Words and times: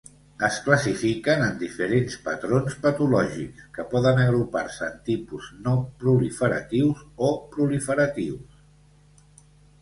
Es 0.45 0.55
classifiquen 0.67 1.43
en 1.47 1.57
diferents 1.63 2.15
patrons 2.27 2.77
patològics, 2.85 3.67
que 3.75 3.85
poden 3.91 4.23
agrupar-se 4.23 4.87
en 4.89 4.97
tipus 5.11 5.51
no 5.69 5.75
proliferatius 6.05 7.05
o 7.29 7.31
proliferatius. 7.55 8.59